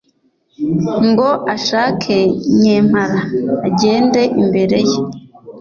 Ngo 1.09 1.29
ashake 1.53 2.17
Nyempara, 2.61 3.19
agende 3.67 4.21
imbere 4.41 4.77
ye, 4.89 4.97